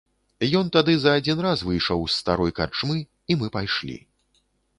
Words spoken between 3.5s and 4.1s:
пайшлі.